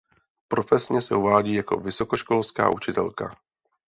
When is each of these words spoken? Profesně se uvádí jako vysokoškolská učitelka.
Profesně 0.47 1.01
se 1.01 1.15
uvádí 1.15 1.53
jako 1.53 1.77
vysokoškolská 1.77 2.69
učitelka. 2.75 3.37